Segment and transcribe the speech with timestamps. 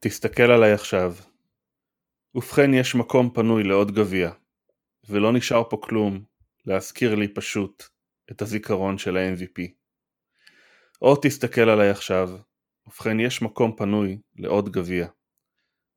[0.00, 1.14] תסתכל עליי עכשיו.
[2.34, 4.30] ובכן יש מקום פנוי לעוד גביע,
[5.08, 6.24] ולא נשאר פה כלום
[6.66, 7.84] להזכיר לי פשוט
[8.30, 9.62] את הזיכרון של ה-MVP.
[11.02, 12.30] או תסתכל עליי עכשיו,
[12.86, 15.06] ובכן יש מקום פנוי לעוד גביע,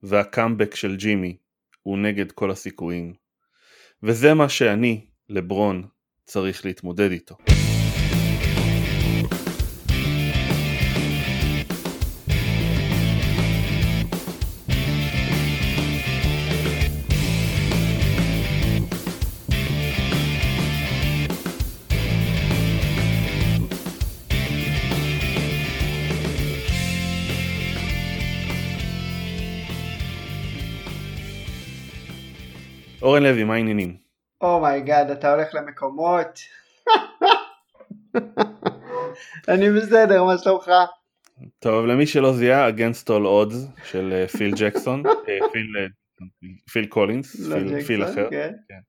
[0.04, 1.38] והקאמבק של ג'ימי
[1.82, 3.14] הוא נגד כל הסיכויים.
[4.04, 5.88] וזה מה שאני, לברון,
[6.26, 7.51] צריך להתמודד איתו.
[33.12, 33.98] אורן לוי, מה העניינים?
[34.41, 36.40] Oh my God, oh אתה הולך למקומות.
[39.48, 40.72] אני בסדר, מה שלומך?
[41.60, 45.38] טוב, למי שלא זיהה, Against All Odds של אה, פיל ג'קסון, אה,
[46.72, 48.30] פיל קולינס, לא פיל אחר.
[48.30, 48.52] כן.
[48.68, 48.80] כן.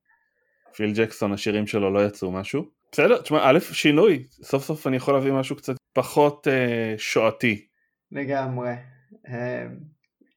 [0.77, 2.65] פיל ג'קסון, השירים שלו לא יצאו משהו.
[2.93, 7.67] בסדר, תשמע, א', שינוי, סוף סוף אני יכול להביא משהו קצת פחות אה, שואתי.
[8.13, 8.73] לגמרי.
[9.29, 9.67] אה,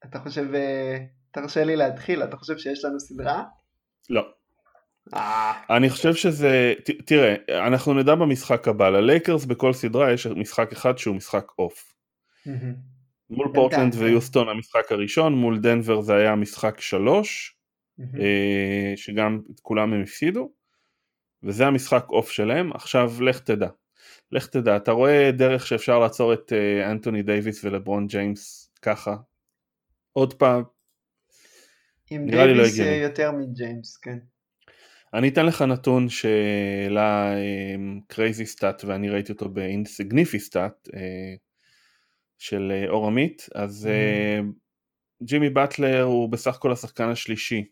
[0.06, 0.98] אתה חושב, אה,
[1.32, 3.44] תרשה לי להתחיל, אתה חושב שיש לנו סדרה?
[4.10, 4.28] לא.
[5.70, 6.74] אני חושב שזה,
[7.06, 7.36] תראה,
[7.68, 11.94] אנחנו נדע במשחק הבא, ללייקרס בכל סדרה יש משחק אחד שהוא משחק off.
[13.30, 14.00] מול פורטלנד כן.
[14.00, 17.58] ויוסטון המשחק הראשון, מול דנבר זה היה משחק שלוש,
[18.00, 20.52] אה, שגם כולם הם הפסידו,
[21.44, 23.70] וזה המשחק off שלהם, עכשיו לך תדע.
[24.32, 29.16] לך תדע, אתה רואה דרך שאפשר לעצור את אה, אנטוני דייוויס ולברון ג'יימס ככה?
[30.14, 30.64] עוד פעם,
[32.10, 34.18] עם דייוויס לא יותר מג'יימס, כן.
[35.14, 37.36] אני אתן לך נתון שהעלה
[38.08, 41.36] crazy stat ואני ראיתי אותו ב insignificant stat אה,
[42.38, 45.24] של אה, אור עמית, אז mm-hmm.
[45.24, 47.66] ג'ימי באטלר הוא בסך הכל השחקן השלישי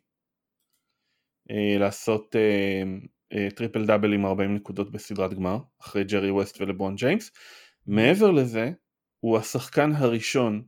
[1.80, 2.36] לעשות
[3.56, 7.32] טריפל דאבל עם 40 נקודות בסדרת גמר, אחרי ג'רי ווסט ולברון ג'יימס.
[7.88, 8.72] מעבר לזה,
[9.20, 10.64] הוא השחקן הראשון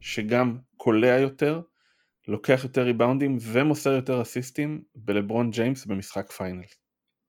[0.00, 1.60] שגם קולע יותר,
[2.28, 6.62] לוקח יותר ריבאונדים ומוסר יותר אסיסטים מלברון ג'יימס במשחק final.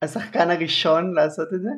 [0.02, 1.70] השחקן הראשון לעשות את זה?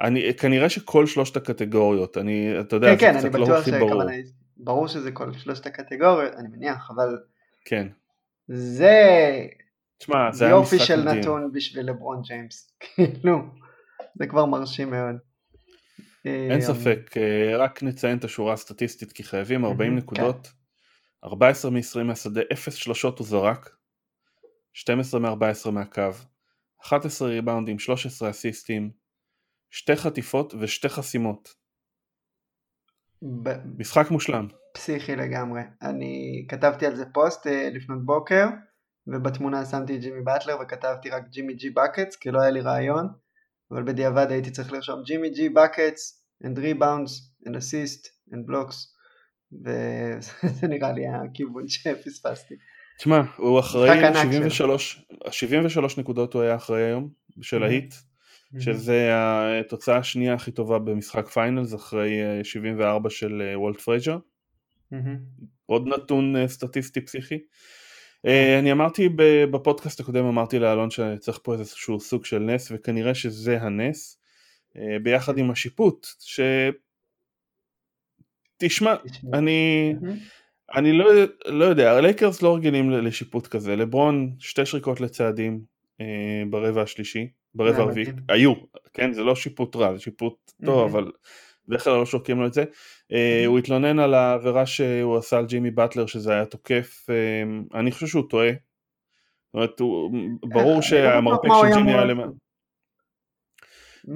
[0.00, 4.12] אני, כנראה שכל שלושת הקטגוריות, אני, אתה יודע, כן, כן, אני לא בטוח שכוונה,
[4.56, 7.18] ברור שזה כל שלושת הקטגוריות, אני מניח, אבל...
[7.64, 7.88] כן.
[8.48, 8.96] זה...
[9.98, 11.18] תשמע, זה יופי של מדהים.
[11.20, 13.38] נתון בשביל לברון ג'יימס, כאילו,
[14.14, 15.16] זה כבר מרשים מאוד.
[16.24, 20.48] אין אה, ספק, אה, רק נציין את השורה הסטטיסטית כי חייבים 40 נקודות.
[21.22, 21.28] כן.
[21.28, 23.76] 14 מ-20 מהשדה, 0 שלושות הוא זרק,
[24.72, 26.02] 12 מ-14 מהקו,
[26.82, 28.90] 11 ריבאונדים, 13 אסיסטים,
[29.70, 31.54] שתי חטיפות ושתי חסימות.
[33.42, 33.50] ב...
[33.78, 34.48] משחק מושלם.
[34.74, 35.60] פסיכי לגמרי.
[35.82, 38.46] אני כתבתי על זה פוסט אה, לפנות בוקר,
[39.06, 43.08] ובתמונה שמתי את ג'ימי באטלר וכתבתי רק ג'ימי ג'י בקטס, כי לא היה לי רעיון,
[43.70, 48.94] אבל בדיעבד הייתי צריך לרשום ג'ימי ג'י בקטס, and rebounds, and assist, and blocks.
[49.52, 52.54] וזה נראה לי הכיוון שפספסתי.
[52.98, 57.08] תשמע, הוא אחראי 73, 73 נקודות הוא היה אחראי היום
[57.40, 57.94] של ההיט,
[58.58, 62.10] שזה התוצאה השנייה הכי טובה במשחק finals אחרי
[62.42, 64.18] 74 אה, של אה, וולט פרייז'ר.
[65.66, 67.38] עוד נתון אה, סטטיסטי פסיכי.
[68.58, 69.08] אני אמרתי
[69.50, 74.20] בפודקאסט הקודם, אמרתי לאלון שצריך פה איזשהו סוג של נס, וכנראה שזה הנס,
[75.02, 76.40] ביחד עם השיפוט, ש...
[78.58, 78.94] תשמע,
[79.32, 79.94] אני,
[80.74, 81.06] אני לא,
[81.46, 85.60] לא יודע, הלייקרס לא רגילים לשיפוט כזה, לברון שתי שריקות לצעדים
[86.00, 88.52] אה, ברבע השלישי, ברבע הרביעי, היו,
[88.92, 91.10] כן, זה לא שיפוט רע, זה שיפוט טוב, אבל
[91.68, 92.64] בדרך כלל לא שורקים לו את זה.
[93.12, 97.92] אה, הוא התלונן על העבירה שהוא עשה על ג'ימי באטלר, שזה היה תוקף, אה, אני
[97.92, 98.50] חושב שהוא טועה.
[98.50, 100.10] זאת אומרת, הוא,
[100.42, 102.30] ברור לא שהמרפק של ג'ימי היה למעלה.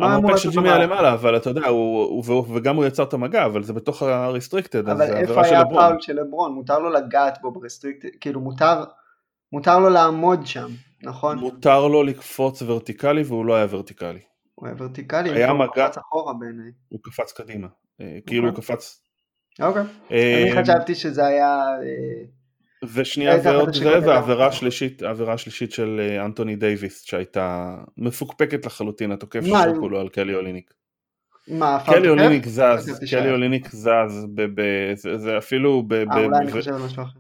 [0.00, 3.44] המרפק של ג'ימי היה למעלה, אבל אתה יודע, הוא, הוא, וגם הוא יצר את המגע,
[3.44, 6.52] אבל זה בתוך ה restricted, אבל איפה היה הפאול של לברון?
[6.52, 8.84] מותר לו לגעת בו ב restricted, כאילו מותר,
[9.52, 10.68] מותר לו לעמוד שם,
[11.02, 11.38] נכון?
[11.38, 14.20] מותר לו לקפוץ ורטיקלי והוא לא היה ורטיקלי.
[14.54, 16.70] הוא היה ורטיקלי, היה מגע, הוא קפץ אחורה בעיניי.
[16.88, 17.68] הוא קפץ קדימה,
[18.00, 18.64] אה, כאילו הוא אוקיי.
[18.76, 19.02] קפץ.
[19.60, 19.82] אוקיי,
[20.12, 21.66] אה, אני חשבתי שזה היה...
[22.94, 29.40] ושנייה ועוד זה, והעבירה שלישית, העבירה שלישית של אה, אנטוני דייוויס שהייתה מפוקפקת לחלוטין, התוקף
[29.44, 30.74] שלו כולו על קלי אוליניק.
[31.48, 34.26] מה, קלי אוליניק זז, קלי אוליניק זז,
[35.16, 37.18] זה אפילו, אה אולי אני חושב על משהו אחר.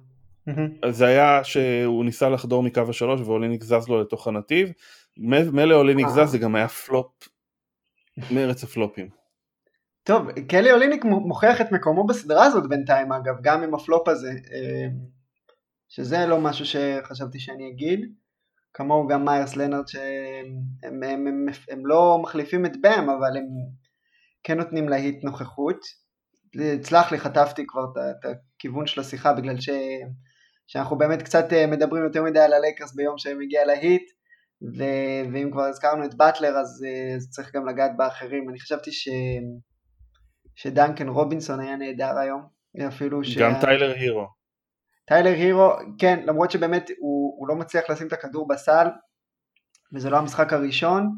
[0.90, 4.72] זה היה שהוא ניסה לחדור מקו השלוש ואוליניק זז לו לתוך הנתיב,
[5.52, 6.10] מילא אוליניק אה.
[6.10, 7.28] זז זה גם היה פלופ,
[8.30, 9.08] מרץ הפלופים.
[10.04, 14.86] טוב, קלי אוליניק מוכיח את מקומו בסדרה הזאת בינתיים אגב, גם עם הפלופ הזה, אה,
[15.94, 18.00] שזה לא משהו שחשבתי שאני אגיד.
[18.74, 20.46] כמוהו גם מיירס לנארד שהם
[20.82, 23.44] הם, הם, הם, הם לא מחליפים את באם אבל הם
[24.42, 25.76] כן נותנים להיט נוכחות.
[26.82, 29.70] סלח לי, חטפתי כבר את הכיוון של השיחה בגלל ש...
[30.66, 34.10] שאנחנו באמת קצת אה, מדברים יותר מדי על הלייקרס ביום שהם הגיע להיט
[34.62, 34.84] ו...
[35.32, 38.48] ואם כבר הזכרנו את באטלר אז, אה, אז צריך גם לגעת באחרים.
[38.48, 39.08] אני חשבתי ש...
[40.54, 42.42] שדנקן רובינסון היה נהדר היום,
[42.88, 43.20] אפילו.
[43.38, 44.41] גם טיילר הירו.
[45.04, 48.86] טיילר הירו, כן, למרות שבאמת הוא, הוא לא מצליח לשים את הכדור בסל,
[49.92, 51.10] וזה לא המשחק הראשון,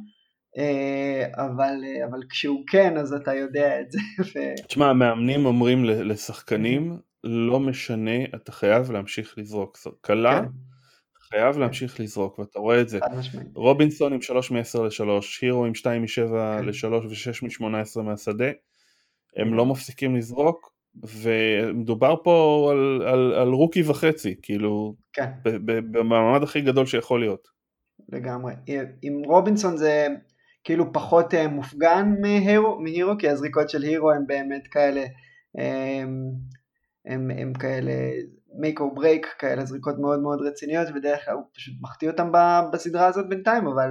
[0.58, 1.74] אה, אבל,
[2.10, 3.98] אבל כשהוא כן אז אתה יודע את זה.
[4.68, 9.78] תשמע, המאמנים אומרים לשחקנים, לא משנה, אתה חייב להמשיך לזרוק.
[10.00, 10.48] קלה, כן.
[11.30, 11.60] חייב כן.
[11.60, 12.98] להמשיך לזרוק, ואתה רואה את זה.
[13.54, 15.08] רובינסון עם 3 מ-10 ל-3,
[15.40, 16.32] הירו עם 2 מ-7
[16.62, 18.50] ל-3 ו-6 מ-18 מהשדה,
[19.36, 25.30] הם לא מפסיקים לזרוק, ומדובר פה על, על, על רוקי וחצי, כאילו, כן.
[25.92, 27.48] במעמד הכי גדול שיכול להיות.
[28.08, 28.52] לגמרי.
[29.02, 30.06] עם רובינסון זה
[30.64, 35.04] כאילו פחות אה, מופגן מהירו, מהירו כי הזריקות של הירו הם באמת כאלה,
[35.58, 36.30] הם,
[37.06, 37.92] הם, הם כאלה
[38.48, 42.32] make or break, כאלה זריקות מאוד מאוד רציניות, ובדרך כלל הוא פשוט מחטיא אותם
[42.72, 43.90] בסדרה הזאת בינתיים, אבל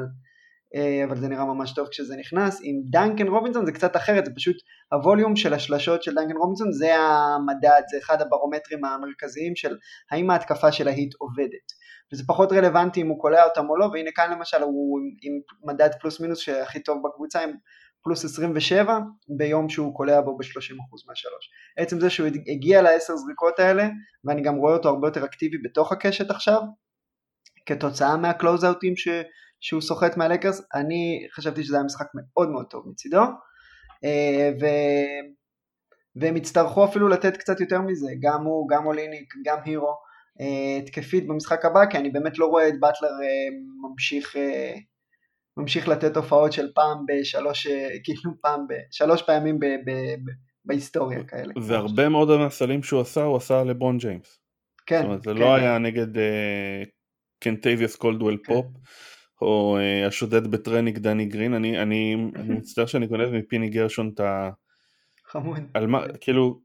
[1.08, 2.60] אבל זה נראה ממש טוב כשזה נכנס.
[2.64, 4.56] עם דנקן רובינסון זה קצת אחרת, זה פשוט
[4.92, 9.78] הווליום של השלשות של דנקן רובינסון זה המדד, זה אחד הברומטרים המרכזיים של
[10.12, 11.84] האם ההתקפה של ההיט עובדת.
[12.14, 15.34] וזה פחות רלוונטי אם הוא קולע אותם או לא, והנה כאן למשל הוא עם
[15.74, 17.52] מדד פלוס מינוס שהכי טוב בקבוצה, עם
[18.04, 19.00] פלוס 27
[19.38, 21.50] ביום שהוא קולע בו ב-30% מהשלוש.
[21.78, 23.88] עצם זה שהוא הגיע לעשר זריקות האלה,
[24.26, 26.62] ואני גם רואה אותו הרבה יותר אקטיבי בתוך הקשת עכשיו,
[27.66, 29.08] כתוצאה מהקלוזאוטים ש...
[29.64, 33.22] שהוא סוחט מהלקרס, אני חשבתי שזה היה משחק מאוד מאוד טוב מצידו,
[34.04, 34.66] אה, ו...
[36.16, 39.96] והם יצטרכו אפילו לתת קצת יותר מזה, גם הוא, גם אוליניק, גם הירו,
[40.42, 43.58] אה, התקפית במשחק הבא, כי אני באמת לא רואה את באטלר אה,
[43.90, 44.36] ממשיך,
[45.58, 47.68] ממשיך לתת הופעות של פעם בשלוש,
[48.04, 50.32] כאילו פעם בשלוש פעמים ב, ב, ב,
[50.66, 51.54] בהיסטוריה כאלה.
[51.62, 54.40] והרבה מאוד מהסלים שהוא עשה, הוא עשה לברון ג'יימס.
[54.86, 54.98] כן.
[54.98, 55.38] זאת אומרת, זה כן.
[55.38, 56.08] לא היה נגד
[57.40, 58.66] קנטייביוס קולדוול פופ.
[59.44, 64.20] או uh, השודד בטרניק דני גרין, אני, אני, אני מצטער שאני קונה מפיני גרשון את
[64.20, 64.50] ה...
[65.26, 65.60] חמוד.
[65.74, 66.62] על מה, כאילו,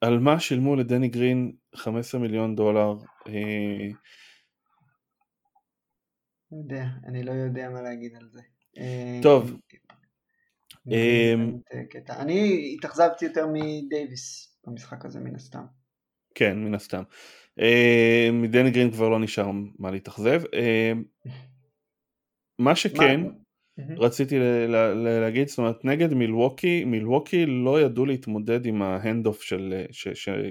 [0.00, 2.94] על מה שילמו לדני גרין 15 מיליון דולר?
[3.28, 3.88] אה...
[6.52, 8.40] לא יודע, אני לא יודע מה להגיד על זה.
[8.78, 9.60] אה, טוב.
[10.92, 11.34] אה,
[12.08, 15.64] אני התאכזבתי יותר מדייוויס במשחק הזה מן הסתם.
[16.34, 17.02] כן, מן הסתם.
[18.32, 20.42] מדני גרין כבר לא נשאר מה להתאכזב.
[22.58, 23.20] מה שכן,
[23.98, 24.38] רציתי
[25.20, 29.42] להגיד, זאת אומרת, נגד מילווקי, מילווקי לא ידעו להתמודד עם ה hand-off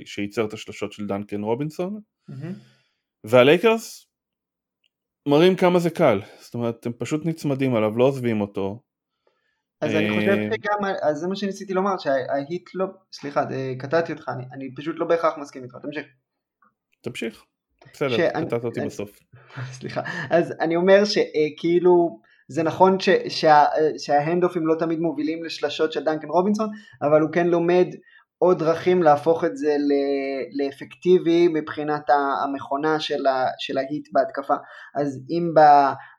[0.06, 2.00] שייצר את השלושות של דנקן רובינסון,
[3.24, 4.08] והלייקרס
[5.28, 8.82] מראים כמה זה קל, זאת אומרת, הם פשוט נצמדים עליו, לא עוזבים אותו.
[9.82, 13.44] אז אני חושב אה, שגם, אז זה מה שניסיתי לומר, שההיט לא, סליחה,
[13.80, 16.06] קטעתי אותך, אני, אני פשוט לא בהכרח מסכים איתך, תמשיך.
[17.02, 17.46] תמשיך.
[17.94, 19.20] בסדר, קטעת אותי בסוף.
[19.80, 20.02] סליחה.
[20.30, 22.98] אז אני אומר שכאילו זה נכון
[23.98, 26.70] שההנדאופים לא תמיד מובילים לשלשות של דנקן רובינסון,
[27.02, 27.88] אבל הוא כן לומד
[28.44, 29.76] עוד דרכים להפוך את זה
[30.60, 32.10] לאפקטיבי מבחינת
[32.44, 34.54] המכונה של, ההיט בהתקפה.
[34.96, 35.54] אז אם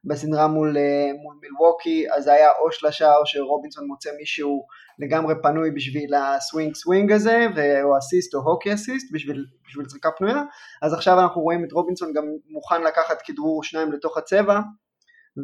[0.04, 0.76] בסדרה מול,
[1.23, 4.66] מול מילווקי אז היה או שלשה או שרובינסון מוצא מישהו
[4.99, 7.46] לגמרי פנוי בשביל ה swing swing הזה,
[7.82, 10.42] או אסיסט או hockey assist בשביל, בשביל זריקה פנויה,
[10.82, 14.61] אז עכשיו אנחנו רואים את רובינסון גם מוכן לקחת כדרור שניים לתוך הצבע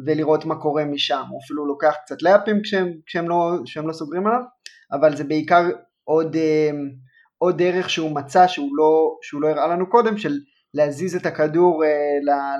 [0.05, 4.27] ולראות מה קורה משם, הוא אפילו לוקח קצת לאפים כשהם, כשהם, לא, כשהם לא סוגרים
[4.27, 4.41] עליו,
[4.91, 5.63] אבל זה בעיקר
[6.09, 6.69] עוד, אה,
[7.37, 10.33] עוד דרך שהוא מצא שהוא לא, שהוא לא הראה לנו קודם, של
[10.73, 11.89] להזיז את הכדור אה,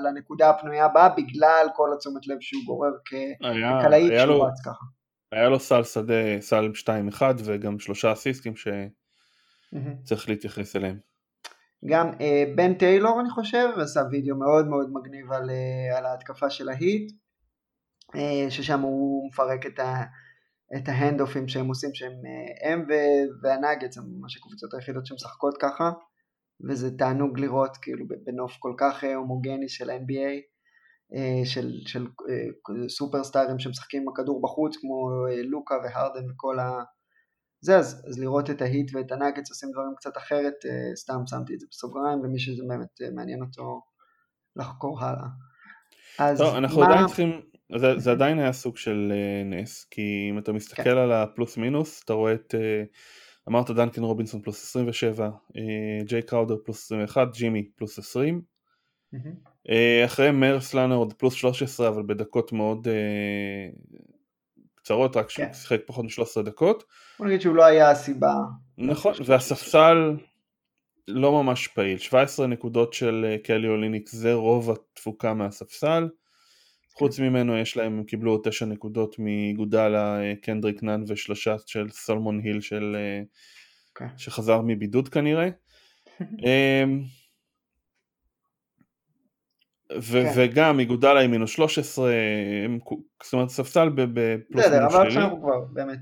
[0.04, 4.84] לנקודה הפנויה הבאה בגלל כל התשומת לב שהוא גורר כקלעית שהוא רץ ככה.
[5.32, 6.70] היה לו סל שדה, סל
[7.18, 10.98] 2-1 וגם שלושה אסיסטים שצריך להתייחס אליהם.
[11.86, 16.50] גם אה, בן טיילור אני חושב עשה וידאו מאוד מאוד מגניב על, אה, על ההתקפה
[16.50, 17.12] של ההיט,
[18.14, 20.02] אה, ששם הוא מפרק את, ה,
[20.76, 22.86] את ההנד-אופים שהם עושים שהם אה, הם
[23.42, 25.90] והנאגץ הם ממש הקבוצות היחידות שמשחקות ככה
[26.68, 30.40] וזה תענוג לראות כאילו בנוף כל כך אה, הומוגני של NBA
[31.14, 32.06] אה, של, של
[32.88, 35.10] סופרסטארים שמשחקים עם הכדור בחוץ כמו
[35.44, 36.70] לוקה והרדן וכל ה...
[37.62, 40.54] זה אז, אז לראות את ההיט ואת הנאגץ עושים דברים קצת אחרת
[40.94, 43.82] סתם שמתי את זה בסוגריים למי שזה באמת מעניין אותו
[44.56, 45.26] לחקור הלאה.
[46.18, 46.86] אז טוב, אנחנו מה...
[46.86, 47.40] עדיין צריכים
[47.76, 49.12] זה, זה עדיין היה סוג של
[49.44, 50.96] נס, כי אם אתה מסתכל כן.
[50.96, 52.54] על הפלוס מינוס, אתה רואה את,
[53.48, 55.30] אמרת דנקן רובינסון פלוס 27,
[56.04, 58.42] ג'יי קראודר פלוס 21, ג'ימי פלוס 20,
[59.14, 59.68] mm-hmm.
[60.04, 62.88] אחרי מרס לנרד פלוס 13, אבל בדקות מאוד
[64.74, 65.52] קצרות, רק שהוא כן.
[65.52, 66.84] שיחק פחות מ-13 דקות.
[67.18, 68.34] בוא נגיד שהוא לא היה הסיבה.
[68.78, 70.16] נכון, והספסל
[71.08, 76.08] לא ממש פעיל, 17 נקודות של אה, קלי אוליניק זה רוב התפוקה מהספסל.
[76.94, 77.20] חוץ.
[77.20, 82.40] ממנו יש להם, הם קיבלו עוד 9 נקודות מגודלה, אה, קנדריק נאן ושלושה של סולמון
[82.40, 84.00] היל של, okay.
[84.00, 84.18] אה, כן.
[84.18, 85.48] שחזר מבידוד כנראה.
[86.20, 87.02] אמ,
[89.98, 90.32] ו- כן.
[90.36, 92.12] וגם מגודלה עם מינוס 13,
[92.64, 92.78] הם,
[93.22, 94.06] זאת אומרת ספסל בפלוס
[94.50, 94.76] מינוס שלי.
[94.76, 95.98] בסדר, אבל עכשיו הוא כבר באמת,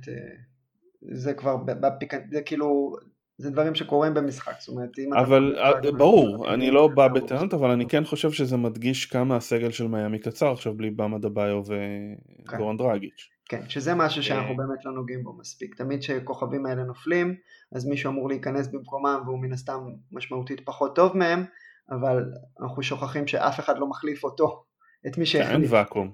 [1.02, 2.96] זה כבר בפיקנט, זה כאילו,
[3.38, 5.92] זה דברים שקורים במשחק, זאת אומרת, אם אבל אתה...
[5.92, 10.18] ברור, אני לא בא בטענות, אבל אני כן חושב שזה מדגיש כמה הסגל של מיאמי
[10.18, 12.84] קצר עכשיו בלי באמה דביו וגורן כן.
[12.84, 13.28] דרגיץ'.
[13.48, 15.74] כן, שזה משהו שאנחנו באמת לא נוגעים בו מספיק.
[15.74, 17.34] תמיד כשכוכבים האלה נופלים,
[17.72, 19.80] אז מישהו אמור להיכנס במקומם והוא מן הסתם
[20.12, 21.44] משמעותית פחות טוב מהם,
[21.90, 22.24] אבל
[22.62, 24.64] אנחנו שוכחים שאף אחד לא מחליף אותו,
[25.06, 25.52] את מי שהחליף.
[25.52, 26.12] אין ואקום.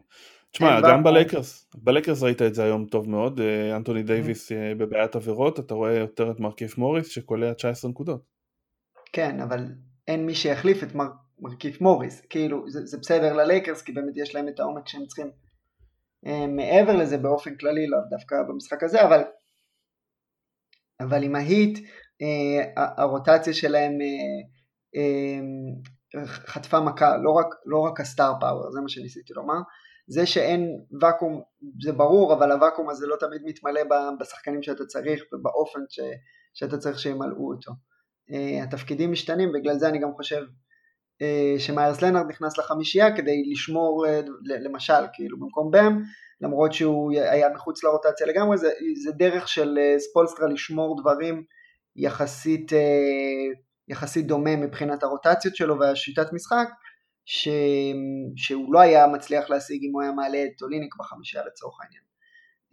[0.54, 4.06] תשמע, גם בלייקרס, בלייקרס ראית את זה היום טוב מאוד, אה, אנטוני mm-hmm.
[4.06, 8.22] דייוויס אה, בבעיית עבירות, אתה רואה יותר את מרכיף מוריס שקולע 19 נקודות.
[9.12, 9.64] כן, אבל
[10.08, 11.08] אין מי שיחליף את מר,
[11.38, 15.30] מרכיף מוריס, כאילו זה, זה בסדר ללייקרס כי באמת יש להם את העומק שהם צריכים.
[16.26, 19.22] אה, מעבר לזה באופן כללי, לא דווקא במשחק הזה, אבל,
[21.00, 21.78] אבל עם ההיט,
[22.76, 23.92] הרוטציה שלהם
[26.26, 29.60] חטפה מכה, לא רק, לא רק הסטאר פאוור, זה מה שניסיתי לומר,
[30.06, 31.42] זה שאין ואקום
[31.82, 33.80] זה ברור, אבל הוואקום הזה לא תמיד מתמלא
[34.20, 36.00] בשחקנים שאתה צריך ובאופן ש,
[36.54, 37.72] שאתה צריך שימלאו אותו.
[38.30, 40.42] Uh, התפקידים משתנים, בגלל זה אני גם חושב
[41.22, 44.08] uh, שמיירס לנארד נכנס לחמישייה כדי לשמור, uh,
[44.44, 46.02] למשל, כאילו במקום בם,
[46.40, 48.70] למרות שהוא היה מחוץ לרוטציה לגמרי, זה,
[49.04, 51.44] זה דרך של ספולסטרה לשמור דברים
[51.96, 52.72] יחסית,
[53.88, 56.68] יחסית דומה מבחינת הרוטציות שלו והשיטת משחק,
[57.24, 57.48] ש...
[58.36, 62.02] שהוא לא היה מצליח להשיג אם הוא היה מעלה את טוליניק בחמישייה לצורך העניין.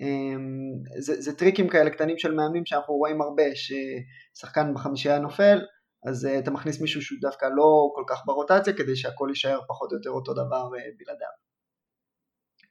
[0.01, 5.59] אמ, זה, זה טריקים כאלה קטנים של מאמנים שאנחנו רואים הרבה, ששחקן בחמישייה נופל,
[6.03, 9.91] אז uh, אתה מכניס מישהו שהוא דווקא לא כל כך ברוטציה, כדי שהכל יישאר פחות
[9.91, 11.27] או יותר אותו דבר uh, בלעדיו.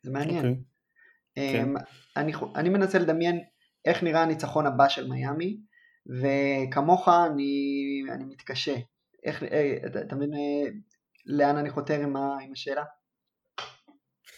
[0.02, 0.44] זה מעניין.
[0.44, 1.38] Okay.
[1.38, 1.68] Um, כן.
[2.16, 3.40] אני, אני מנסה לדמיין
[3.84, 5.60] איך נראה הניצחון הבא של מיאמי,
[6.20, 7.52] וכמוך אני,
[8.12, 8.74] אני מתקשה.
[9.24, 9.42] איך,
[9.86, 10.30] אתה, אתה מבין,
[11.26, 12.84] לאן אני חותר עם, ה, עם השאלה?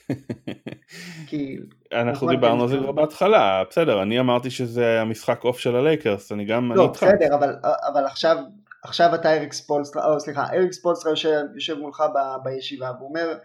[1.29, 1.57] כי...
[1.93, 6.45] אנחנו דיברנו על זה כבר בהתחלה, בסדר, אני אמרתי שזה המשחק off של הלייקרס, אני
[6.45, 6.73] גם...
[6.73, 7.55] לא, בסדר, אבל,
[7.93, 8.37] אבל עכשיו,
[8.85, 13.39] עכשיו אתה אריק ספולסטרה, או סליחה, אריק ספולסטרה יושב, יושב מולך ב, בישיבה, והוא אומר,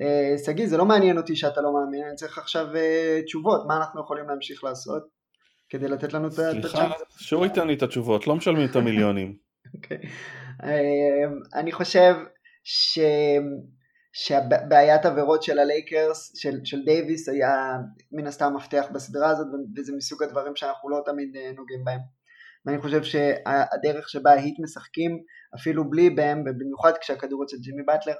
[0.00, 3.76] אה, שגיא, זה לא מעניין אותי שאתה לא מאמין, אני צריך עכשיו uh, תשובות, מה
[3.76, 5.02] אנחנו יכולים להמשיך לעשות
[5.68, 6.66] כדי לתת לנו את ה chance?
[6.66, 9.36] סליחה, שהוא ייתן לי את התשובות, לא משלמים את המיליונים.
[9.76, 10.06] okay.
[10.62, 10.66] uh,
[11.54, 12.14] אני חושב
[12.70, 12.98] ש...
[14.12, 17.76] שהבעיית עבירות של הלייקרס, של, של דייוויס, היה
[18.12, 19.46] מן הסתם מפתח בסדרה הזאת,
[19.76, 22.00] וזה מסוג הדברים שאנחנו לא תמיד אה, נוגעים בהם.
[22.66, 25.18] ואני חושב שהדרך שבה ההיט משחקים,
[25.54, 28.14] אפילו בלי בהם, ובמיוחד כשהכדור אצל ג'ימי באטלר,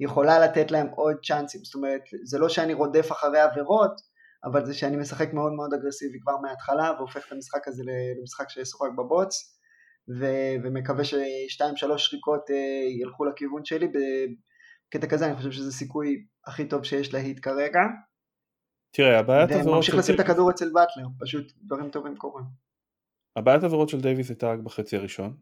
[0.00, 1.64] יכולה לתת להם עוד צ'אנסים.
[1.64, 4.00] זאת אומרת, זה לא שאני רודף אחרי עבירות,
[4.44, 7.82] אבל זה שאני משחק מאוד מאוד אגרסיבי כבר מההתחלה, והופך את המשחק הזה
[8.20, 9.59] למשחק שישוחק בבוץ.
[10.08, 16.24] ו- ומקווה ששתיים שלוש שריקות אה, ילכו לכיוון שלי בקטע כזה אני חושב שזה סיכוי
[16.46, 17.80] הכי טוב שיש להיט כרגע.
[18.90, 22.44] תראה הבעיית עבירות וממשיך לשים את הכדור אצל באטלר פשוט דברים טובים קורים.
[23.36, 25.36] הבעיית עבירות של דייוויס הייתה רק בחצי הראשון.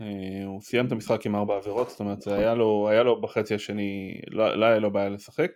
[0.00, 3.20] אה, הוא סיים את המשחק עם ארבע עבירות זאת אומרת זה היה לו, היה לו
[3.20, 5.50] בחצי השני לא, לא היה לו בעיה לשחק.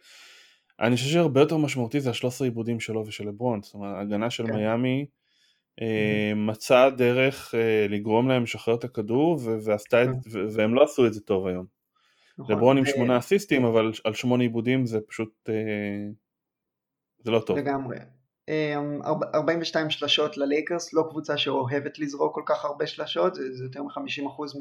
[0.81, 4.31] אני חושב שהרבה יותר משמעותי זה השלוש עשרה עיבודים שלו ושל לברון זאת אומרת הגנה
[4.31, 4.53] של כן.
[4.53, 5.07] מיאמי
[5.83, 10.39] אה, מצא דרך אה, לגרום להם לשחרר את הכדור ועשתה את, כן.
[10.55, 11.67] והם לא עשו את זה טוב היום.
[12.39, 12.55] נכון.
[12.57, 15.55] לברון עם שמונה אסיסטים אבל על שמונה עיבודים זה פשוט אה,
[17.19, 17.59] זה לא טוב.
[17.59, 17.97] לגמרי.
[19.35, 24.59] 42 שלשות ללייקרס, לא קבוצה שאוהבת לזרוק כל כך הרבה שלשות, זה יותר מ-50%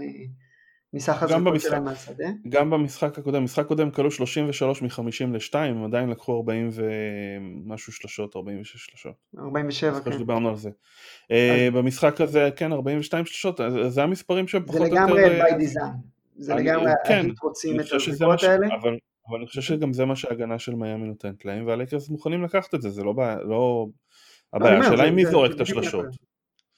[0.94, 2.28] מסך הזריקות שלהם מהשדה.
[2.50, 8.36] גם במשחק הקודם, במשחק הקודם כלו 33 מ-50 ל-2, הם עדיין לקחו 40 ומשהו שלשות,
[8.36, 9.14] 46 שלשות.
[9.40, 10.18] 47, כן.
[10.18, 10.70] דיברנו על זה.
[11.32, 14.96] אה, במשחק הזה, כן, 42 שלשות, זה המספרים שהם פחות או יותר...
[14.96, 16.14] זה לגמרי by design.
[16.36, 18.68] זה לגמרי, כן, רוצים את הזריקות האלה.
[19.30, 22.82] אבל אני חושב שגם זה מה שההגנה של מיאמי נותנת להם, והלייקרס מוכנים לקחת את
[22.82, 23.88] זה, זה לא בעיה, לא...
[24.54, 26.06] הבעיה, השאלה היא מי זורק את השלשות.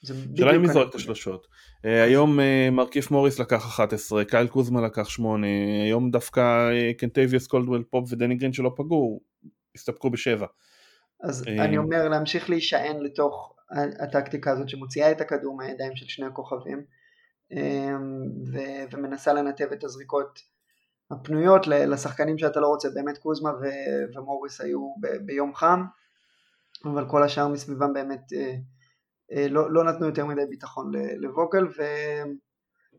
[0.04, 1.46] שאלה אם מי זורק את השלשות.
[1.84, 5.46] אה, היום אה, מרכיף מוריס לקח 11, קייל קוזמה לקח 8,
[5.84, 9.20] היום דווקא אה, קנטביוס קולדוול פופ ודני גרין שלא פגעו,
[9.74, 10.46] הסתפקו בשבע.
[11.22, 13.54] אז אני אומר להמשיך להישען לתוך
[14.00, 16.84] הטקטיקה הזאת שמוציאה את הכדור מהידיים של שני הכוכבים
[18.52, 20.40] ו- ומנסה לנתב את הזריקות
[21.10, 25.84] הפנויות לשחקנים שאתה לא רוצה, באמת קוזמה ו- ומוריס היו ב- ביום חם,
[26.84, 28.54] אבל כל השאר מסביבם באמת אה,
[29.30, 31.82] לא, לא נתנו יותר מדי ביטחון לווגל, ו...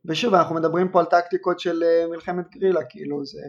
[0.05, 3.39] ושוב אנחנו מדברים פה על טקטיקות של אה, מלחמת גרילה, כאילו זה...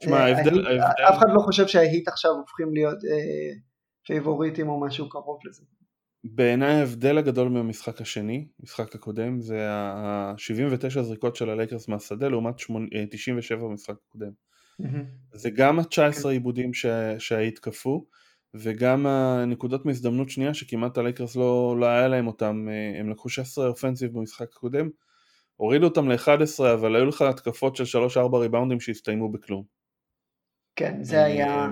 [0.00, 0.82] תשמע, ההבדל...
[1.08, 3.58] אף אחד לא חושב שההיט עכשיו הופכים להיות אה,
[4.06, 5.62] פייבוריטים או משהו קרוב לזה.
[6.24, 12.54] בעיניי ההבדל הגדול מהמשחק השני, משחק הקודם, זה ה-79 זריקות של הלייקרס מהשדה לעומת
[13.10, 14.30] 97 במשחק הקודם.
[15.32, 16.70] זה גם ה-19 איבודים
[17.18, 18.06] שההיט כפו,
[18.54, 23.68] וגם הנקודות מהזדמנות שנייה שכמעט הלייקרס לא, לא היה להם אותם, אה, הם לקחו 16
[23.68, 24.88] offensive במשחק הקודם,
[25.56, 29.64] הורידו אותם ל-11 אבל היו לך התקפות של 3-4 ריבאונדים שהסתיימו בכלום.
[30.76, 31.68] כן, זה היה...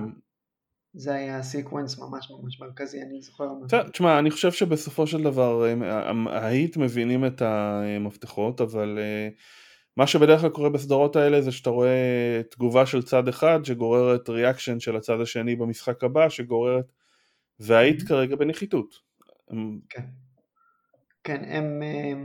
[0.93, 3.45] זה היה sequence ממש ממש מרכזי, אני זוכר.
[3.91, 5.63] תשמע, אני חושב שבסופו של דבר
[6.29, 9.29] ההיט מבינים את המפתחות, אבל אה,
[9.97, 14.79] מה שבדרך כלל קורה בסדרות האלה זה שאתה רואה תגובה של צד אחד שגוררת reaction
[14.79, 16.91] של הצד השני במשחק הבא שגוררת
[17.59, 18.95] וההיט כרגע בנחיתות.
[19.89, 20.05] כן,
[21.23, 21.83] כן, הם...
[21.83, 22.23] אה,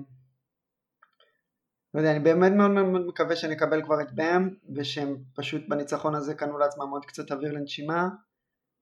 [1.94, 6.35] לא יודע, אני באמת מאוד מאוד מקווה שנקבל כבר את באם ושהם פשוט בניצחון הזה
[6.35, 8.08] קנו לעצמם עוד קצת אוויר לנשימה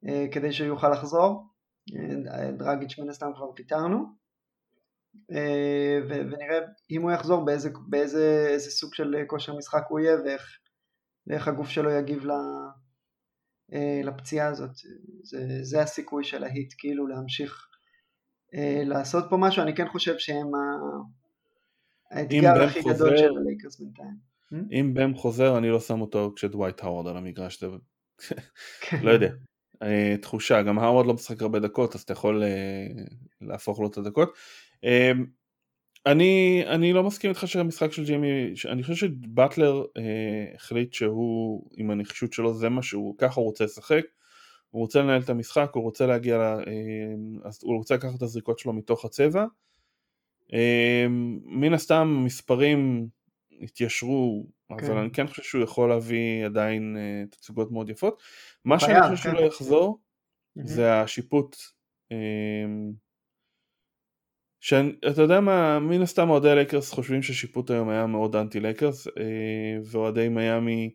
[0.08, 1.46] אה, כדי שהוא יוכל לחזור.
[1.96, 4.23] אה, דרגיץ' מן הסתם כבר פיטרנו.
[5.30, 6.58] אה, ונראה
[6.90, 10.58] אם הוא יחזור באיזה, באיזה איזה סוג של כושר משחק הוא יהיה ואיך,
[11.26, 12.24] ואיך הגוף שלו יגיב
[13.72, 14.70] אה, לפציעה הזאת.
[15.22, 17.68] זה, זה הסיכוי של ההיט כאילו להמשיך
[18.54, 20.46] אה, לעשות פה משהו, אני כן חושב שהם
[22.10, 24.34] האתגר הכי חוזר, גדול של הלייקרס בינתיים.
[24.72, 27.64] אם בם חוזר אני לא שם אותו כשדווייט האוורד על המגרש,
[28.80, 29.02] כן.
[29.02, 29.30] לא יודע.
[30.22, 32.42] תחושה, גם האוורד לא משחק הרבה דקות אז אתה יכול
[33.40, 34.34] להפוך לו את הדקות.
[34.84, 35.26] אמ,
[36.06, 41.90] אני, אני לא מסכים איתך שהמשחק של ג'ימי, אני חושב שבטלר אה, החליט שהוא עם
[41.90, 44.04] הנחישות שלו זה מה שהוא, ככה הוא רוצה לשחק,
[44.70, 46.64] הוא רוצה לנהל את המשחק, הוא רוצה להגיע, אה,
[47.44, 49.44] אז הוא רוצה לקחת את הזריקות שלו מתוך הצבע.
[50.52, 51.06] אה,
[51.44, 53.08] מן הסתם מספרים
[53.60, 54.86] התיישרו, כן.
[54.86, 58.22] אבל אני כן חושב שהוא יכול להביא עדיין אה, תצוגות מאוד יפות.
[58.64, 59.42] מה שאני חושב שהוא כן.
[59.42, 59.98] לא יחזור
[60.54, 61.56] זה השיפוט
[62.12, 62.16] אה,
[64.64, 69.78] שאתה יודע מה, מן הסתם אוהדי הלייקרס חושבים ששיפוט היום היה מאוד אנטי לייקרס אה,
[69.90, 70.94] ואוהדי מיאמי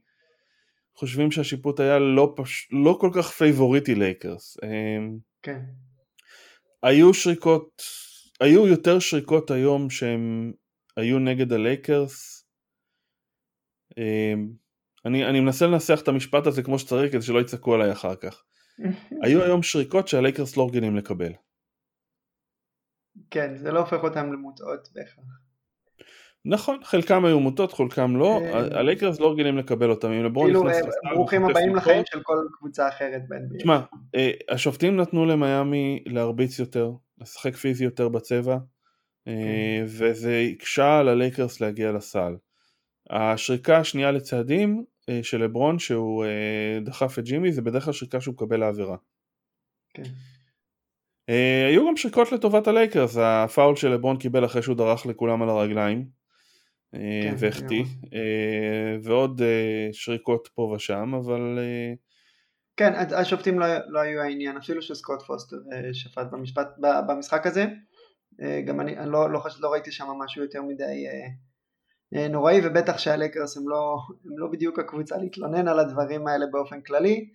[0.96, 2.68] חושבים שהשיפוט היה לא, פש...
[2.72, 4.58] לא כל כך פייבוריטי לייקרס.
[4.64, 5.08] אה,
[5.42, 5.60] כן.
[6.84, 7.82] היו שריקות,
[8.40, 10.54] היו יותר שריקות היום שהם
[10.98, 12.46] היו נגד הלייקרס.
[13.98, 14.34] אה,
[15.06, 18.44] אני, אני מנסה לנסח את המשפט הזה כמו שצריך כדי שלא יצעקו עליי אחר כך.
[19.24, 21.32] היו היום שריקות שהלייקרס לא רגילים לקבל.
[23.32, 25.40] כן, זה לא הופך אותם למוטעות בהכרח.
[26.46, 28.76] נכון, חלקם היו מוטעות, חלקם לא, כן.
[28.78, 32.38] הלייקרס לא רגילים לקבל אותם, אם לברון נכנס לסל, כאילו ברוכים הבאים לחיים של כל
[32.58, 33.58] קבוצה אחרת ב-NBA.
[33.58, 33.80] תשמע,
[34.16, 38.58] אה, השופטים נתנו למיאמי להרביץ יותר, לשחק פיזי יותר בצבע,
[39.28, 39.86] אה, כן.
[39.86, 42.36] וזה הקשה על הלייקרס להגיע לסל.
[43.10, 46.26] השריקה השנייה לצעדים אה, של לברון שהוא
[46.82, 48.98] דחף את ג'ימי זה בדרך כלל שריקה שהוא מקבל לעבירה.
[51.30, 55.50] אה, היו גם שריקות לטובת הלייקרס, הפאול של לברון קיבל אחרי שהוא דרך לכולם על
[55.50, 56.06] הרגליים
[56.96, 58.18] אה, כן, והחטיא, אה,
[59.04, 59.42] ועוד
[59.92, 61.60] שריקות פה ושם, אבל...
[62.78, 66.68] כן, השופטים לא, לא היו העניין, אפילו שסקוט פוסטר uh, שפט במשפט,
[67.08, 67.66] במשחק הזה,
[68.66, 71.06] גם אני, אני לא, לא, חש, לא ראיתי שם משהו יותר מדי
[72.30, 77.30] נוראי, ובטח שהלייקרס הם לא, הם לא בדיוק הקבוצה להתלונן על הדברים האלה באופן כללי.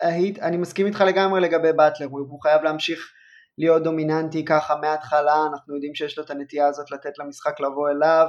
[0.00, 3.12] היית, אני מסכים איתך לגמרי לגבי באטלר, הוא, הוא חייב להמשיך
[3.58, 8.28] להיות דומיננטי ככה מההתחלה, אנחנו יודעים שיש לו את הנטייה הזאת לתת למשחק לבוא אליו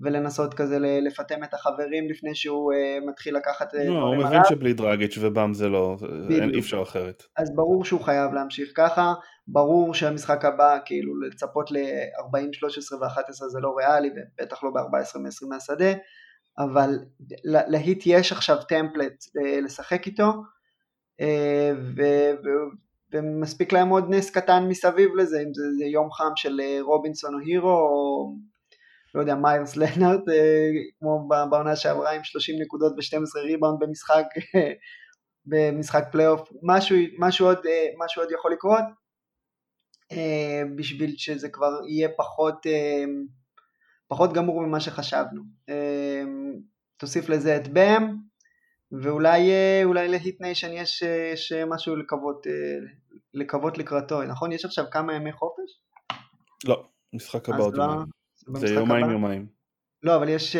[0.00, 4.72] ולנסות כזה לפטם את החברים לפני שהוא uh, מתחיל לקחת uh, לא, הוא מבין שבלי
[4.72, 5.96] דרגיץ' ובאם זה לא,
[6.30, 7.22] אין, אי אפשר אחרת.
[7.36, 9.14] אז ברור שהוא חייב להמשיך ככה,
[9.48, 15.48] ברור שהמשחק הבא כאילו לצפות ל-40, 13 ו-11 זה לא ריאלי ובטח לא ב-14 מ-20
[15.48, 15.92] מהשדה,
[16.58, 16.98] אבל
[17.44, 19.24] להיט יש עכשיו טמפלט
[19.62, 20.32] לשחק איתו,
[21.20, 21.72] אה,
[23.12, 27.34] ומספיק להם עוד נס קטן מסביב לזה, אם זה, זה יום חם של אה, רובינסון
[27.34, 28.32] או הירו, או
[29.14, 34.24] לא יודע, מיירס לאונרד, אה, כמו בעונה שעברה עם 30 נקודות ו-12 ריבאונד במשחק,
[35.50, 37.58] במשחק פלייאוף, משהו, משהו, עוד,
[38.04, 38.84] משהו עוד יכול לקרות,
[40.76, 42.66] בשביל שזה כבר יהיה פחות,
[44.08, 45.42] פחות גמור ממה שחשבנו.
[46.96, 48.16] תוסיף לזה את באם,
[48.92, 49.50] ואולי
[49.84, 52.46] אולי ל Heat Nation יש, יש משהו לקוות,
[53.34, 54.52] לקוות לקראתו, נכון?
[54.52, 55.80] יש עכשיו כמה ימי חופש?
[56.64, 58.06] לא, משחק הבא עוד לא, יומיים.
[58.54, 59.46] זה יומיים יומיים.
[60.02, 60.56] לא, אבל יש,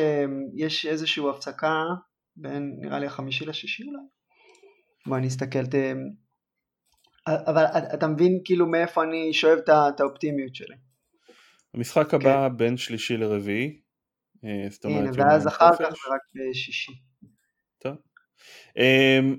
[0.55, 1.83] יש איזושהי הפסקה
[2.37, 4.03] בין נראה לי החמישי לשישי אולי.
[5.07, 5.59] בוא אני אסתכל,
[7.27, 10.77] אבל אתה מבין כאילו מאיפה אני שואב את האופטימיות שלי.
[11.75, 12.57] המשחק הבא כן.
[12.57, 13.81] בין שלישי לרביעי.
[14.45, 16.93] אה, הנה, ואז אחר כך זה רק בשישי.
[17.79, 17.97] טוב.
[18.77, 19.37] אמ,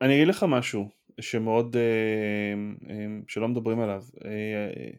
[0.00, 0.88] אני אגיד לך משהו
[1.20, 2.52] שמאוד, אה,
[2.90, 4.02] אמ, שלא מדברים עליו.
[4.24, 4.90] אה,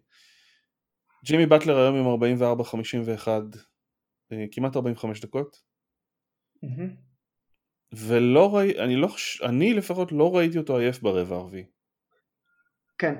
[1.26, 3.28] ג'ימי באטלר היום עם 44-51,
[4.52, 5.58] כמעט 45 דקות.
[7.94, 9.08] ולא ראיתי, אני, לא,
[9.44, 11.66] אני לפחות לא ראיתי אותו עייף ברבע הרביעי.
[12.98, 13.16] כן.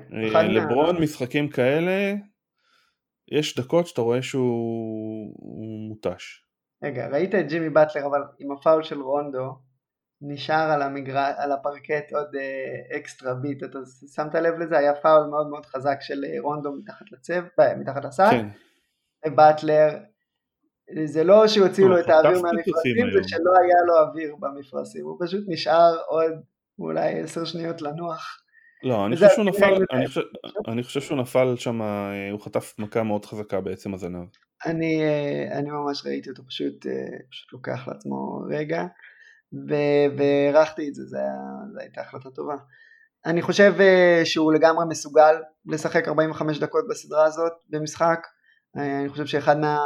[0.48, 2.14] לברון משחקים כאלה,
[3.32, 6.44] יש דקות שאתה רואה שהוא מותש.
[6.84, 9.58] רגע, ראית את ג'ימי באטלר אבל עם הפאול של רונדו
[10.26, 11.18] נשאר על, המגר...
[11.36, 13.78] על הפרקט עוד אה, אקסטרה ביט, אתה
[14.14, 14.78] שמת לב לזה?
[14.78, 18.46] היה פאול מאוד מאוד חזק של אה, רונדו מתחת לצב, אה, מתחת לסל, כן.
[19.26, 19.98] ובאטלר,
[21.04, 25.44] זה לא שהוציאו לו את האוויר מהמפרשים, זה שלא היה לו אוויר במפרשים, הוא פשוט
[25.48, 26.32] נשאר עוד
[26.78, 28.40] אולי עשר שניות לנוח.
[28.82, 30.20] לא, אני חושב שהוא נפל, אני חושב,
[30.68, 31.82] אני חושב שהוא נפל שם,
[32.32, 34.26] הוא חטף מכה מאוד חזקה בעצם הזנב.
[34.66, 35.02] אני,
[35.52, 36.86] אני ממש ראיתי אותו פשוט,
[37.30, 38.84] פשוט לוקח לעצמו רגע,
[40.16, 41.02] והערכתי את זה,
[41.72, 42.54] זו הייתה החלטה טובה.
[43.26, 43.74] אני חושב
[44.24, 45.34] שהוא לגמרי מסוגל
[45.66, 48.26] לשחק 45 דקות בסדרה הזאת במשחק,
[48.76, 49.78] אני חושב שאחד מה...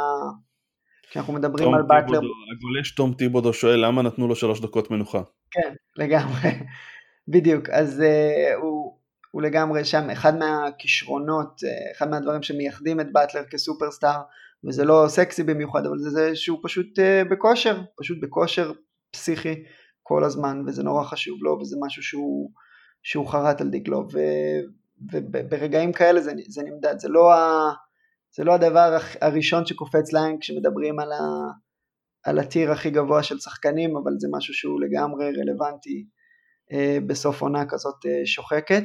[1.09, 2.19] כשאנחנו מדברים על באטלר...
[2.57, 5.21] הגולש תום טיבודו שואל למה נתנו לו שלוש דקות מנוחה.
[5.51, 6.49] כן, לגמרי.
[7.33, 8.97] בדיוק, אז uh, הוא,
[9.31, 14.21] הוא לגמרי שם, אחד מהכישרונות, uh, אחד מהדברים שמייחדים את באטלר כסופרסטאר,
[14.67, 18.71] וזה לא סקסי במיוחד, אבל זה, זה שהוא פשוט uh, בכושר, פשוט בכושר
[19.11, 19.63] פסיכי
[20.03, 22.51] כל הזמן, וזה נורא חשוב לו, וזה משהו שהוא,
[23.03, 24.07] שהוא חרט על דגלו,
[25.11, 27.71] וברגעים כאלה זה, זה נמדד, זה לא, ה,
[28.35, 31.19] זה לא הדבר הראשון שקופץ להם כשמדברים על, ה,
[32.23, 36.07] על הטיר הכי גבוה של שחקנים, אבל זה משהו שהוא לגמרי רלוונטי
[36.71, 38.83] אה, בסוף עונה כזאת אה, שוחקת.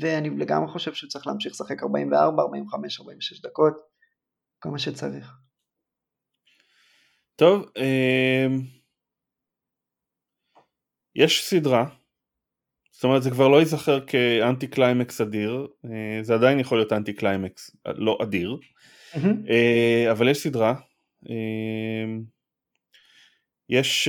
[0.00, 3.74] ואני לגמרי חושב שהוא צריך להמשיך לשחק 44, 45, 46 דקות,
[4.60, 5.32] כמה שצריך.
[7.40, 8.60] טוב, אמ,
[11.14, 11.86] יש סדרה,
[12.90, 17.12] זאת אומרת זה כבר לא ייזכר כאנטי קליימקס אדיר, אה, זה עדיין יכול להיות אנטי
[17.12, 18.56] קליימקס לא אדיר,
[19.12, 19.18] אמ-המ.
[20.10, 20.74] אבל יש סדרה,
[21.28, 22.22] אמ,
[23.68, 24.08] יש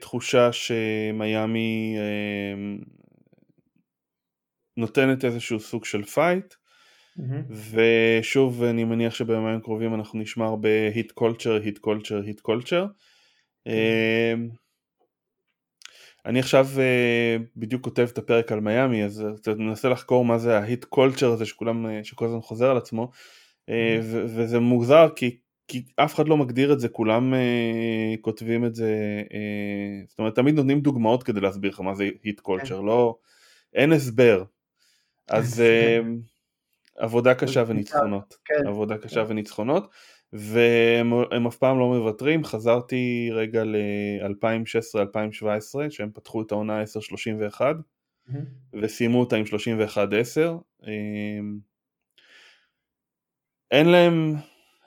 [0.00, 2.84] תחושה שמיאמי אה,
[4.76, 6.54] נותנת איזשהו סוג של fight
[7.18, 7.54] אמ-המ.
[8.20, 12.86] ושוב אני מניח שביומיים הקרובים אנחנו נשמע הרבה Heat culture, Heat culture, Heat culture.
[16.26, 20.58] אני עכשיו אה, בדיוק כותב את הפרק על מיאמי אז אתה מנסה לחקור מה זה
[20.58, 23.72] ה Heat culture הזה שכולם, שכל הזמן חוזר על עצמו אמ-המ.
[24.02, 28.74] ו- וזה מוזר כי כי אף אחד לא מגדיר את זה, כולם אה, כותבים את
[28.74, 32.84] זה, אה, זאת אומרת תמיד נותנים דוגמאות כדי להסביר לך מה זה Heat culture, כן.
[32.84, 33.16] לא,
[33.74, 34.44] אין הסבר.
[35.28, 36.06] אז uh,
[36.96, 38.66] עבודה קשה וניצחונות, כן.
[38.66, 39.90] עבודה קשה וניצחונות,
[40.32, 46.84] והם אף פעם לא מוותרים, חזרתי רגע ל-2016-2017, שהם פתחו את העונה 10-31,
[47.60, 48.34] mm-hmm.
[48.82, 49.48] וסיימו אותה עם 31-10.
[53.70, 54.34] אין להם,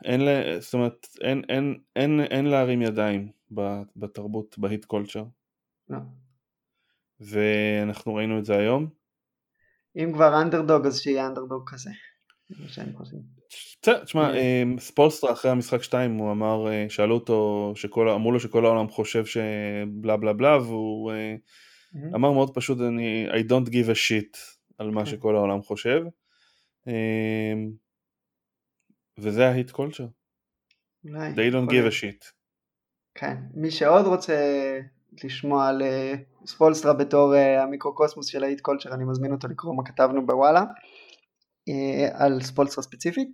[0.06, 3.32] אין, לה, זאת אומרת, אין, אין, אין, אין להרים ידיים
[3.96, 5.24] בתרבות, בהיט קולצ'ר.
[5.90, 5.98] לא.
[7.20, 8.99] ואנחנו ראינו את זה היום.
[10.04, 11.90] אם כבר אנדרדוג אז שיהיה אנדרדוג כזה.
[13.82, 17.74] תשמע, אה, ספולסטרה אחרי המשחק 2 הוא אמר, אה, שאלו אותו,
[18.16, 22.16] אמרו לו שכל העולם חושב שבלה בלה בלה והוא mm-hmm.
[22.16, 24.38] אמר מאוד פשוט, אני I don't give a shit
[24.78, 25.12] על מה כן.
[25.12, 26.02] שכל העולם חושב.
[29.18, 30.08] וזה ה Heat culture.
[31.06, 32.32] They don't give a shit.
[33.16, 34.36] כן, מי שעוד רוצה
[35.24, 36.14] לשמוע על אה,
[36.46, 40.64] ספולסטרה בתור אה, המיקרוקוסמוס של ה Heat culture, אני מזמין אותו לקרוא מה כתבנו בוואלה,
[41.70, 43.30] אה, על ספולסטרה ספציפית,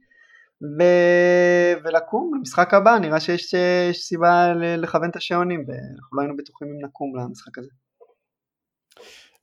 [0.62, 0.84] ו...
[1.84, 3.56] ולקום למשחק הבא, נראה שיש
[3.94, 7.70] סיבה לכוון את השעונים, ואנחנו לא היינו בטוחים אם נקום למשחק הזה.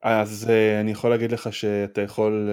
[0.02, 2.50] אז אה, אני יכול להגיד לך שאתה יכול,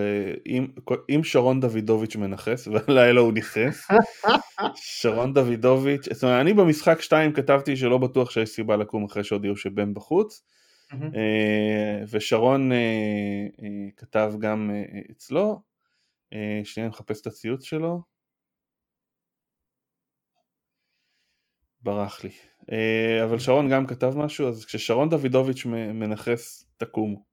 [0.47, 3.87] uh, אם, שרון דוידוביץ' מנכס, והלילה הוא נכס,
[4.75, 9.55] שרון דוידוביץ', זאת אומרת, אני במשחק 2 כתבתי שלא בטוח שיש סיבה לקום אחרי שהודיעו
[9.55, 10.43] שבן בחוץ,
[10.91, 10.95] uh,
[12.09, 12.71] ושרון
[13.97, 14.71] כתב גם
[15.11, 15.61] אצלו,
[16.63, 18.01] שנייה אני מחפש את הציוץ שלו,
[21.81, 22.29] ברח לי.
[22.71, 27.29] אה, אבל שרון גם כתב משהו, אז כששרון דוידוביץ' מנכס, תקומו.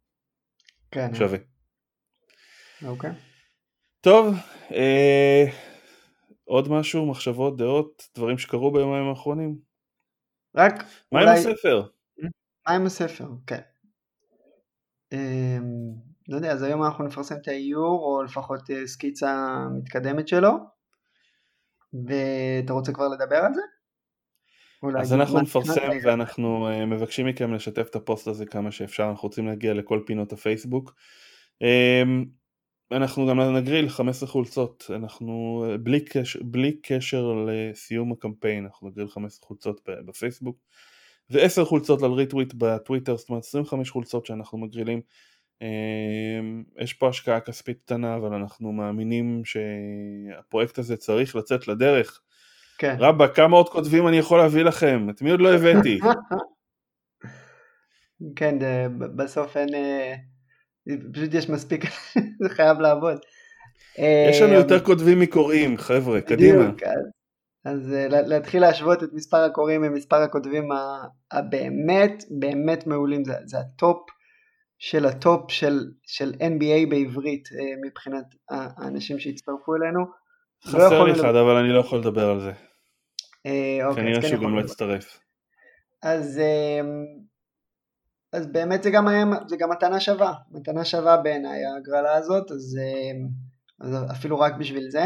[0.96, 1.14] כן.
[1.14, 1.38] שווה.
[2.86, 3.10] אוקיי.
[4.00, 4.34] טוב,
[4.72, 5.44] אה,
[6.44, 9.58] עוד משהו, מחשבות, דעות, דברים שקרו ביומיים האחרונים?
[10.54, 10.74] רק
[11.12, 11.30] מה אולי...
[11.30, 11.88] עם הספר?
[12.68, 13.60] מה עם הספר, כן.
[15.12, 15.58] אה,
[16.28, 20.50] לא יודע, אז היום אנחנו נפרסם את האיור, או לפחות אה, סקיצה מתקדמת שלו.
[22.06, 23.60] ואתה רוצה כבר לדבר על זה?
[24.98, 29.46] אז אנחנו נפרסם ואנחנו uh, מבקשים מכם לשתף את הפוסט הזה כמה שאפשר, אנחנו רוצים
[29.46, 30.94] להגיע לכל פינות הפייסבוק.
[31.62, 32.26] Um,
[32.92, 39.08] אנחנו גם נגריל 15 חולצות, אנחנו אה, בלי קשר, בלי קשר לסיום הקמפיין, אנחנו נגריל
[39.08, 40.58] 15 חולצות בפייסבוק
[41.30, 45.00] ו-10 חולצות על ריטוויט בטוויטר, זאת אומרת 25 חולצות שאנחנו מגרילים.
[45.62, 52.20] אמ, יש פה השקעה כספית קטנה, אבל אנחנו מאמינים שהפרויקט הזה צריך לצאת לדרך.
[52.78, 52.96] כן.
[52.98, 55.06] רבאק, כמה עוד כותבים אני יכול להביא לכם?
[55.10, 55.98] את מי עוד לא הבאתי?
[58.36, 58.58] כן,
[58.98, 59.74] בסוף אין...
[59.74, 60.14] אה,
[61.12, 61.84] פשוט יש מספיק,
[62.42, 63.18] זה חייב לעבוד.
[64.30, 66.70] יש לנו יותר כותבים מקוראים, חבר'ה, קדימה.
[67.64, 70.68] אז אה, להתחיל להשוות את מספר הקוראים ממספר הכותבים
[71.32, 74.06] הבאמת באמת מעולים, זה, זה הטופ
[74.78, 80.00] של הטופ של, של NBA בעברית אה, מבחינת האנשים שהצטרפו אלינו.
[80.00, 82.52] לא חסר לי אחד, אבל אני לא יכול לדבר על זה.
[83.46, 85.20] אה, אוקיי, כנראה שהוא גם לא יצטרף.
[86.02, 87.04] אז, אמ,
[88.32, 92.78] אז באמת זה גם, היה, זה גם מתנה שווה, מתנה שווה בעיניי ההגרלה הזאת, אז,
[92.78, 93.28] אמ,
[93.80, 95.04] אז אפילו רק בשביל זה,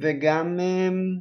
[0.00, 1.20] וגם אמ,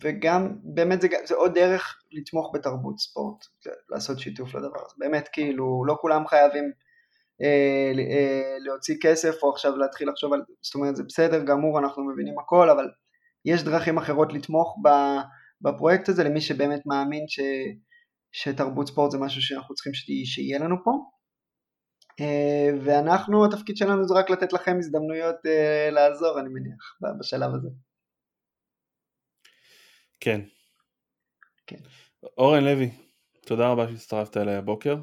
[0.00, 3.44] וגם באמת זה, זה עוד דרך לתמוך בתרבות ספורט,
[3.88, 6.72] לעשות שיתוף לדבר הזה, באמת כאילו לא כולם חייבים
[7.42, 12.04] אה, אה, להוציא כסף או עכשיו להתחיל לחשוב על, זאת אומרת זה בסדר גמור אנחנו
[12.04, 12.88] מבינים הכל אבל
[13.52, 14.76] יש דרכים אחרות לתמוך
[15.60, 17.40] בפרויקט הזה למי שבאמת מאמין ש,
[18.32, 19.92] שתרבות ספורט זה משהו שאנחנו צריכים
[20.24, 20.90] שיהיה לנו פה
[22.20, 27.68] אה, ואנחנו התפקיד שלנו זה רק לתת לכם הזדמנויות אה, לעזור אני מניח בשלב הזה.
[30.20, 30.40] כן.
[31.66, 31.76] כן.
[32.38, 32.90] אורן לוי,
[33.46, 34.96] תודה רבה שהצטרפת אליי הבוקר.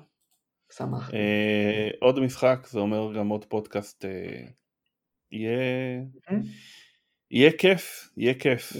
[0.73, 1.15] שמחתי.
[1.15, 4.05] אה, עוד משחק, זה אומר גם עוד פודקאסט.
[4.05, 4.45] אה,
[5.31, 6.01] יהיה...
[6.01, 6.85] Mm-hmm.
[7.31, 8.73] יהיה כיף, יהיה כיף.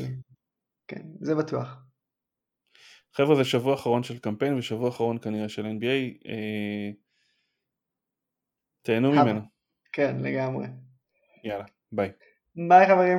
[0.88, 1.86] כן, זה בטוח.
[3.14, 6.28] חבר'ה, זה שבוע אחרון של קמפיין ושבוע אחרון כנראה של NBA.
[6.30, 6.92] אה,
[8.82, 9.42] תהנו ממנו.
[9.94, 10.66] כן, לגמרי.
[11.44, 12.12] יאללה, ביי.
[12.70, 13.18] ביי חברים.